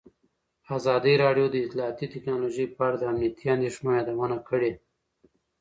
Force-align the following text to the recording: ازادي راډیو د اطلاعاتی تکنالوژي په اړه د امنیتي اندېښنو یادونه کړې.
ازادي 0.77 1.13
راډیو 1.23 1.45
د 1.51 1.55
اطلاعاتی 1.65 2.05
تکنالوژي 2.13 2.65
په 2.75 2.81
اړه 2.87 2.97
د 2.99 3.03
امنیتي 3.11 3.45
اندېښنو 3.55 3.89
یادونه 3.97 4.37
کړې. 4.49 4.71